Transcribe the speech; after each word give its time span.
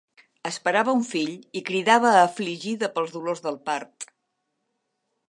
Esperava 0.49 0.95
un 0.99 1.03
fill 1.09 1.35
i 1.61 1.63
cridava 1.67 2.13
afligida 2.21 2.91
pels 2.97 3.13
dolors 3.19 3.45
del 3.49 3.61
part. 3.71 4.09